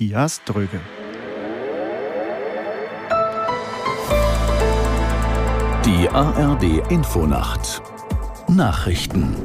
[0.00, 0.80] Matthias Dröge.
[5.84, 7.82] Die ARD Infonacht
[8.48, 9.36] Nachrichten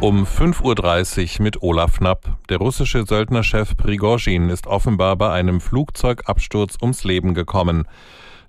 [0.00, 2.38] um 5.30 Uhr mit Olaf Knapp.
[2.48, 7.84] Der russische Söldnerchef Prigozhin ist offenbar bei einem Flugzeugabsturz ums Leben gekommen.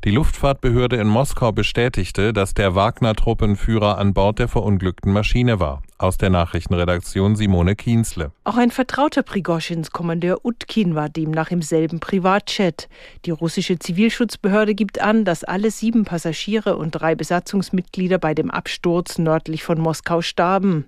[0.03, 5.83] Die Luftfahrtbehörde in Moskau bestätigte, dass der Wagner-Truppenführer an Bord der verunglückten Maschine war.
[6.01, 8.31] Aus der Nachrichtenredaktion Simone Kienzle.
[8.45, 12.87] Auch ein Vertrauter Prigoschins, Kommandeur Utkin, war demnach im selben Privatchat.
[13.25, 19.17] Die russische Zivilschutzbehörde gibt an, dass alle sieben Passagiere und drei Besatzungsmitglieder bei dem Absturz
[19.17, 20.85] nördlich von Moskau starben.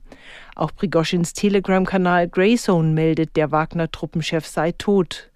[0.55, 5.30] Auch Prigoschins Telegram-Kanal Greyzone meldet, der Wagner-Truppenchef sei tot.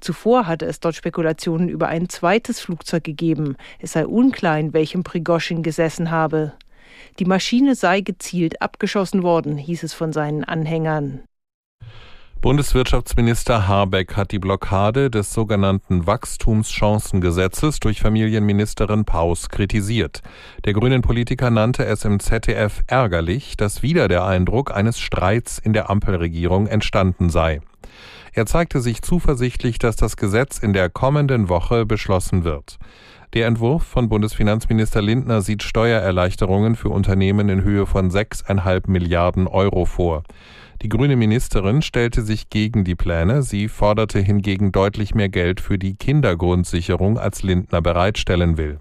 [0.00, 3.54] Zuvor hatte es dort Spekulationen über ein zweites Flugzeug gegeben.
[3.78, 6.54] Es sei unklar, in welchem Prigoschin gesessen habe.
[7.18, 11.22] Die Maschine sei gezielt abgeschossen worden, hieß es von seinen Anhängern.
[12.42, 20.22] Bundeswirtschaftsminister Habeck hat die Blockade des sogenannten Wachstumschancengesetzes durch Familienministerin Paus kritisiert.
[20.64, 25.72] Der grünen Politiker nannte es im ZDF ärgerlich, dass wieder der Eindruck eines Streits in
[25.72, 27.60] der Ampelregierung entstanden sei.
[28.32, 32.78] Er zeigte sich zuversichtlich, dass das Gesetz in der kommenden Woche beschlossen wird.
[33.34, 39.86] Der Entwurf von Bundesfinanzminister Lindner sieht Steuererleichterungen für Unternehmen in Höhe von 6,5 Milliarden Euro
[39.86, 40.22] vor.
[40.82, 43.42] Die grüne Ministerin stellte sich gegen die Pläne.
[43.42, 48.80] Sie forderte hingegen deutlich mehr Geld für die Kindergrundsicherung, als Lindner bereitstellen will.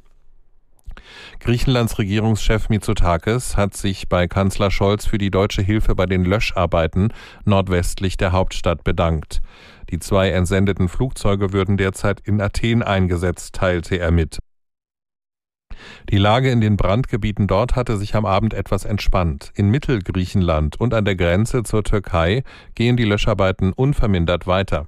[1.39, 7.13] Griechenlands Regierungschef Mitsotakis hat sich bei Kanzler Scholz für die deutsche Hilfe bei den Löscharbeiten
[7.45, 9.41] nordwestlich der Hauptstadt bedankt.
[9.89, 14.39] Die zwei entsendeten Flugzeuge würden derzeit in Athen eingesetzt, teilte er mit.
[16.09, 19.51] Die Lage in den Brandgebieten dort hatte sich am Abend etwas entspannt.
[19.55, 22.43] In Mittelgriechenland und an der Grenze zur Türkei
[22.75, 24.87] gehen die Löscharbeiten unvermindert weiter.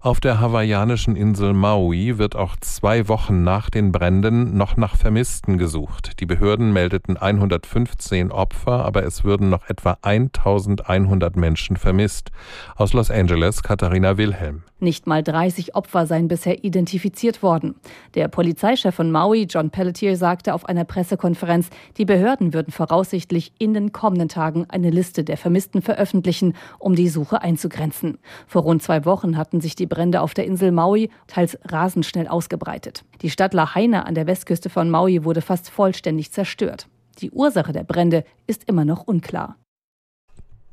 [0.00, 5.58] Auf der hawaiianischen Insel Maui wird auch zwei Wochen nach den Bränden noch nach Vermissten
[5.58, 6.20] gesucht.
[6.20, 12.30] Die Behörden meldeten 115 Opfer, aber es würden noch etwa 1100 Menschen vermisst.
[12.76, 14.62] Aus Los Angeles Katharina Wilhelm.
[14.80, 17.74] Nicht mal 30 Opfer seien bisher identifiziert worden.
[18.14, 23.74] Der Polizeichef von Maui, John Pelletier, sagte auf einer Pressekonferenz, die Behörden würden voraussichtlich in
[23.74, 28.18] den kommenden Tagen eine Liste der Vermissten veröffentlichen, um die Suche einzugrenzen.
[28.46, 32.28] Vor rund zwei Wochen hatten sich die Brände auf der Insel Maui teils rasend schnell
[32.28, 33.04] ausgebreitet.
[33.22, 36.86] Die Stadt Lahaina an der Westküste von Maui wurde fast vollständig zerstört.
[37.20, 39.56] Die Ursache der Brände ist immer noch unklar.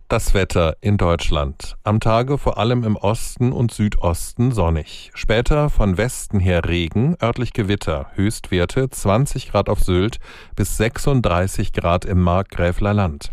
[0.08, 1.78] Das Wetter in Deutschland.
[1.84, 5.10] Am Tage vor allem im Osten und Südosten sonnig.
[5.16, 8.12] Später von Westen her Regen, örtlich Gewitter.
[8.14, 10.20] Höchstwerte 20 Grad auf Sylt
[10.56, 13.32] bis 36 Grad im Markgräfler Land.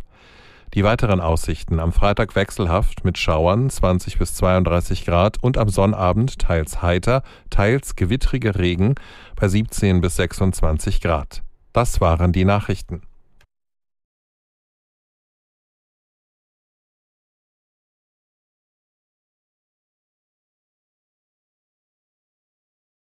[0.72, 6.38] Die weiteren Aussichten am Freitag wechselhaft mit Schauern 20 bis 32 Grad und am Sonnabend
[6.38, 8.94] teils heiter, teils gewittrige Regen
[9.36, 11.42] bei 17 bis 26 Grad.
[11.74, 13.02] Das waren die Nachrichten.